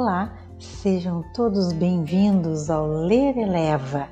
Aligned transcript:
Olá, 0.00 0.32
sejam 0.60 1.24
todos 1.34 1.72
bem-vindos 1.72 2.70
ao 2.70 2.86
Ler 2.86 3.36
Eleva, 3.36 4.08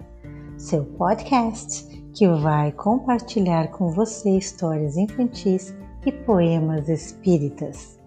seu 0.59 0.85
podcast 0.85 1.87
que 2.13 2.27
vai 2.27 2.73
compartilhar 2.73 3.69
com 3.69 3.93
você 3.93 4.37
histórias 4.37 4.97
infantis 4.97 5.73
e 6.05 6.11
poemas 6.11 6.89
espíritas. 6.89 8.01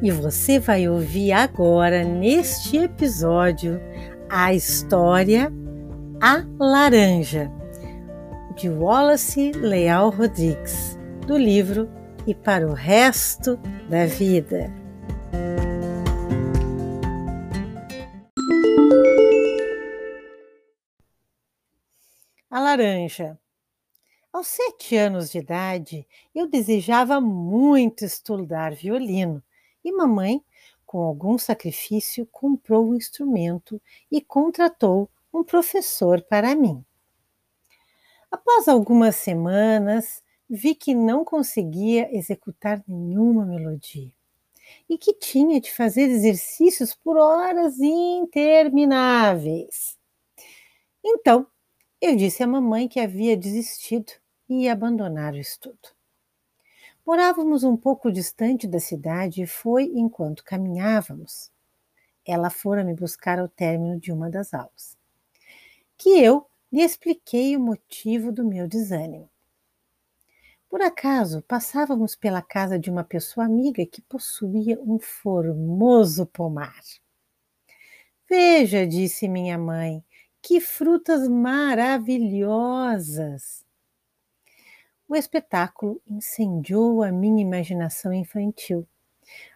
E 0.00 0.10
você 0.10 0.58
vai 0.58 0.88
ouvir 0.88 1.32
agora, 1.32 2.02
neste 2.02 2.78
episódio, 2.78 3.78
a 4.30 4.54
história 4.54 5.52
A 6.18 6.46
Laranja, 6.58 7.57
de 8.58 8.68
Wallace 8.68 9.52
Leal 9.52 10.10
Rodrigues, 10.10 10.98
do 11.28 11.38
livro 11.38 11.88
E 12.26 12.34
para 12.34 12.66
o 12.66 12.72
Resto 12.72 13.56
da 13.88 14.04
Vida. 14.04 14.68
A 22.50 22.58
Laranja. 22.58 23.38
Aos 24.32 24.48
sete 24.48 24.96
anos 24.96 25.30
de 25.30 25.38
idade, 25.38 26.04
eu 26.34 26.48
desejava 26.48 27.20
muito 27.20 28.04
estudar 28.04 28.74
violino 28.74 29.40
e 29.84 29.92
mamãe, 29.92 30.42
com 30.84 30.98
algum 31.04 31.38
sacrifício, 31.38 32.26
comprou 32.32 32.88
o 32.88 32.96
instrumento 32.96 33.80
e 34.10 34.20
contratou 34.20 35.08
um 35.32 35.44
professor 35.44 36.20
para 36.22 36.56
mim. 36.56 36.84
Após 38.30 38.68
algumas 38.68 39.16
semanas, 39.16 40.22
vi 40.48 40.74
que 40.74 40.94
não 40.94 41.24
conseguia 41.24 42.14
executar 42.14 42.84
nenhuma 42.86 43.46
melodia 43.46 44.12
e 44.88 44.98
que 44.98 45.14
tinha 45.14 45.60
de 45.60 45.72
fazer 45.72 46.10
exercícios 46.10 46.94
por 46.94 47.16
horas 47.16 47.78
intermináveis. 47.80 49.96
Então, 51.04 51.46
eu 52.00 52.16
disse 52.16 52.42
à 52.42 52.46
mamãe 52.46 52.86
que 52.86 53.00
havia 53.00 53.36
desistido 53.36 54.12
e 54.48 54.68
abandonar 54.68 55.34
o 55.34 55.38
estudo. 55.38 55.96
Morávamos 57.06 57.64
um 57.64 57.76
pouco 57.76 58.12
distante 58.12 58.66
da 58.66 58.78
cidade 58.78 59.42
e 59.42 59.46
foi 59.46 59.84
enquanto 59.84 60.44
caminhávamos. 60.44 61.50
Ela 62.24 62.50
fora 62.50 62.84
me 62.84 62.94
buscar 62.94 63.38
ao 63.38 63.48
término 63.48 63.98
de 63.98 64.12
uma 64.12 64.28
das 64.28 64.52
aulas. 64.52 64.96
Que 65.96 66.22
eu 66.22 66.46
lhe 66.70 66.82
expliquei 66.82 67.56
o 67.56 67.60
motivo 67.60 68.30
do 68.30 68.44
meu 68.44 68.68
desânimo. 68.68 69.30
Por 70.68 70.82
acaso, 70.82 71.40
passávamos 71.42 72.14
pela 72.14 72.42
casa 72.42 72.78
de 72.78 72.90
uma 72.90 73.02
pessoa 73.02 73.46
amiga 73.46 73.86
que 73.86 74.02
possuía 74.02 74.78
um 74.82 74.98
formoso 74.98 76.26
pomar. 76.26 76.82
Veja, 78.28 78.86
disse 78.86 79.26
minha 79.26 79.56
mãe, 79.56 80.04
que 80.42 80.60
frutas 80.60 81.26
maravilhosas! 81.26 83.64
O 85.08 85.16
espetáculo 85.16 86.02
incendiou 86.06 87.02
a 87.02 87.10
minha 87.10 87.40
imaginação 87.40 88.12
infantil. 88.12 88.86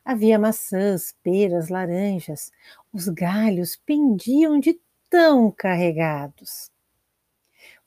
Havia 0.03 0.39
maçãs, 0.39 1.15
peras, 1.23 1.69
laranjas. 1.69 2.51
Os 2.91 3.07
galhos 3.09 3.77
pendiam 3.77 4.59
de 4.59 4.81
tão 5.11 5.51
carregados. 5.51 6.72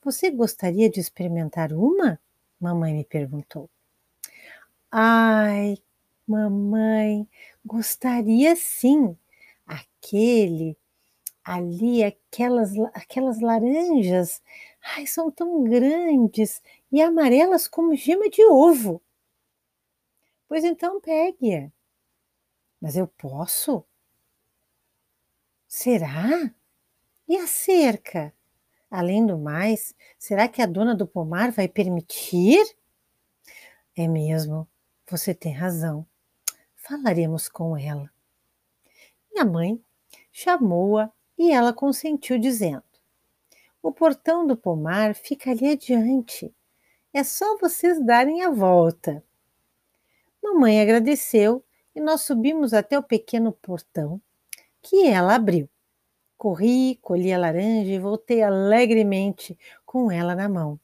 Você 0.06 0.30
gostaria 0.30 0.88
de 0.88 1.00
experimentar 1.00 1.72
uma? 1.72 2.20
Mamãe 2.60 2.94
me 2.94 3.04
perguntou. 3.04 3.68
Ai, 4.88 5.82
mamãe, 6.24 7.28
gostaria 7.64 8.54
sim. 8.54 9.18
Aquele 9.66 10.78
ali, 11.42 12.04
aquelas, 12.04 12.70
aquelas 12.94 13.40
laranjas, 13.40 14.40
ai, 14.80 15.08
são 15.08 15.28
tão 15.28 15.64
grandes 15.64 16.62
e 16.92 17.02
amarelas 17.02 17.66
como 17.66 17.96
gema 17.96 18.30
de 18.30 18.44
ovo. 18.44 19.02
Pois 20.46 20.62
então 20.62 21.00
pegue-a. 21.00 21.68
Mas 22.80 22.94
eu 22.94 23.08
posso? 23.08 23.84
Será? 25.66 26.54
E 27.28 27.36
a 27.36 27.48
cerca? 27.48 28.35
Além 28.90 29.26
do 29.26 29.36
mais, 29.36 29.94
será 30.18 30.48
que 30.48 30.62
a 30.62 30.66
dona 30.66 30.94
do 30.94 31.06
pomar 31.06 31.50
vai 31.50 31.66
permitir? 31.66 32.64
É 33.96 34.06
mesmo, 34.06 34.68
você 35.08 35.34
tem 35.34 35.52
razão. 35.52 36.06
Falaremos 36.74 37.48
com 37.48 37.76
ela. 37.76 38.10
Minha 39.32 39.44
mãe 39.44 39.82
chamou-a 40.30 41.10
e 41.36 41.50
ela 41.50 41.72
consentiu, 41.72 42.38
dizendo: 42.38 42.84
O 43.82 43.92
portão 43.92 44.46
do 44.46 44.56
pomar 44.56 45.14
fica 45.14 45.50
ali 45.50 45.70
adiante. 45.70 46.54
É 47.12 47.24
só 47.24 47.56
vocês 47.58 47.98
darem 48.04 48.42
a 48.42 48.50
volta. 48.50 49.24
Mamãe 50.42 50.80
agradeceu 50.80 51.64
e 51.94 52.00
nós 52.00 52.20
subimos 52.22 52.72
até 52.72 52.98
o 52.98 53.02
pequeno 53.02 53.52
portão 53.52 54.20
que 54.80 55.06
ela 55.06 55.34
abriu. 55.34 55.68
Corri, 56.36 56.96
colhi 57.00 57.32
a 57.32 57.38
laranja 57.38 57.90
e 57.90 57.98
voltei 57.98 58.42
alegremente 58.42 59.58
com 59.84 60.10
ela 60.10 60.34
na 60.34 60.48
mão. 60.48 60.78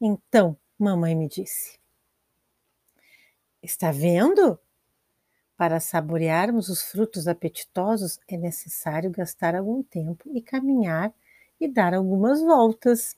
Então, 0.00 0.56
mamãe 0.78 1.14
me 1.14 1.28
disse: 1.28 1.78
Está 3.62 3.92
vendo? 3.92 4.58
Para 5.56 5.78
saborearmos 5.78 6.68
os 6.68 6.82
frutos 6.82 7.28
apetitosos 7.28 8.18
é 8.26 8.36
necessário 8.36 9.10
gastar 9.10 9.54
algum 9.54 9.82
tempo 9.82 10.30
e 10.34 10.40
caminhar 10.40 11.12
e 11.60 11.68
dar 11.68 11.92
algumas 11.92 12.40
voltas. 12.40 13.14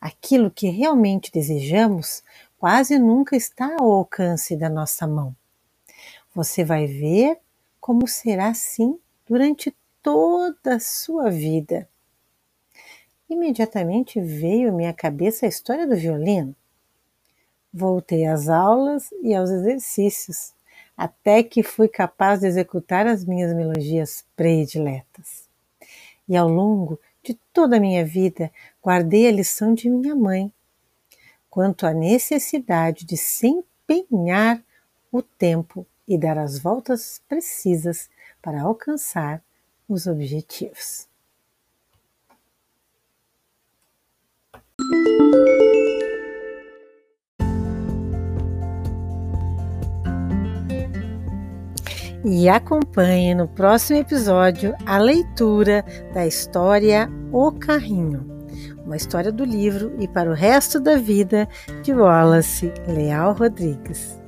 Aquilo 0.00 0.50
que 0.50 0.68
realmente 0.68 1.32
desejamos 1.32 2.22
quase 2.56 2.98
nunca 2.98 3.36
está 3.36 3.76
ao 3.78 3.90
alcance 3.90 4.56
da 4.56 4.70
nossa 4.70 5.06
mão. 5.06 5.34
Você 6.34 6.64
vai 6.64 6.86
ver 6.86 7.40
como 7.80 8.06
será 8.06 8.48
assim 8.48 8.98
durante 9.26 9.74
toda 10.06 10.76
a 10.76 10.78
sua 10.78 11.28
vida. 11.28 11.88
Imediatamente 13.28 14.20
veio 14.20 14.68
à 14.68 14.72
minha 14.72 14.92
cabeça 14.92 15.44
a 15.44 15.48
história 15.48 15.84
do 15.84 15.96
violino. 15.96 16.54
Voltei 17.74 18.24
às 18.24 18.48
aulas 18.48 19.10
e 19.20 19.34
aos 19.34 19.50
exercícios, 19.50 20.54
até 20.96 21.42
que 21.42 21.60
fui 21.60 21.88
capaz 21.88 22.38
de 22.38 22.46
executar 22.46 23.04
as 23.08 23.24
minhas 23.24 23.52
melodias 23.52 24.24
prediletas. 24.36 25.48
E 26.28 26.36
ao 26.36 26.48
longo 26.48 27.00
de 27.20 27.34
toda 27.52 27.76
a 27.76 27.80
minha 27.80 28.04
vida, 28.04 28.52
guardei 28.80 29.26
a 29.26 29.32
lição 29.32 29.74
de 29.74 29.90
minha 29.90 30.14
mãe 30.14 30.52
quanto 31.50 31.84
à 31.84 31.92
necessidade 31.92 33.04
de 33.04 33.16
se 33.16 33.48
empenhar 33.48 34.62
o 35.10 35.20
tempo 35.20 35.84
e 36.06 36.16
dar 36.16 36.38
as 36.38 36.60
voltas 36.60 37.20
precisas 37.28 38.08
para 38.40 38.62
alcançar 38.62 39.42
os 39.88 40.06
objetivos. 40.06 41.08
E 52.28 52.48
acompanhe 52.48 53.36
no 53.36 53.46
próximo 53.46 54.00
episódio 54.00 54.74
a 54.84 54.98
leitura 54.98 55.84
da 56.12 56.26
história 56.26 57.08
O 57.30 57.52
Carrinho, 57.52 58.26
uma 58.84 58.96
história 58.96 59.30
do 59.30 59.44
livro 59.44 59.94
e 60.00 60.08
para 60.08 60.28
o 60.28 60.34
resto 60.34 60.80
da 60.80 60.96
vida 60.96 61.48
de 61.84 61.92
Wallace 61.92 62.72
Leal 62.88 63.32
Rodrigues. 63.32 64.25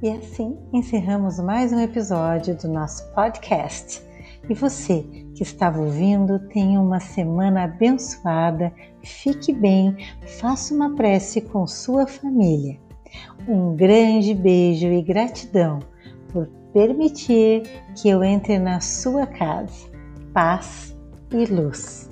E 0.00 0.10
assim 0.10 0.56
encerramos 0.72 1.40
mais 1.40 1.72
um 1.72 1.80
episódio 1.80 2.56
do 2.56 2.68
nosso 2.68 3.04
podcast. 3.14 4.00
E 4.48 4.54
você 4.54 5.02
que 5.34 5.42
estava 5.42 5.80
ouvindo, 5.80 6.38
tenha 6.50 6.80
uma 6.80 7.00
semana 7.00 7.64
abençoada, 7.64 8.72
fique 9.02 9.52
bem, 9.52 9.96
faça 10.40 10.72
uma 10.72 10.94
prece 10.94 11.40
com 11.40 11.66
sua 11.66 12.06
família. 12.06 12.78
Um 13.48 13.74
grande 13.74 14.34
beijo 14.34 14.86
e 14.86 15.02
gratidão 15.02 15.80
por 16.32 16.46
permitir 16.72 17.64
que 17.96 18.08
eu 18.08 18.22
entre 18.22 18.56
na 18.56 18.78
sua 18.78 19.26
casa. 19.26 19.90
Paz 20.32 20.96
e 21.32 21.44
luz. 21.44 22.07